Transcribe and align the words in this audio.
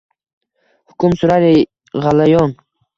Hukm 0.93 1.15
surar 1.21 1.47
g’alayon. 1.47 2.61